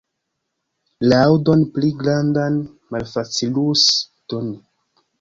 [1.11, 2.59] Laŭdon pli grandan
[2.97, 4.61] malfacilus doni.